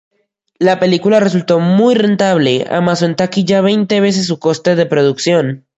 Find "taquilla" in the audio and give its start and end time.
3.15-3.61